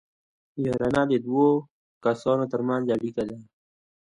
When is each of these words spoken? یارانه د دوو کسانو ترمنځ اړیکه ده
یارانه 0.65 1.01
د 1.11 1.13
دوو 1.25 1.47
کسانو 2.03 2.45
ترمنځ 2.51 2.85
اړیکه 2.95 3.23
ده 3.29 3.37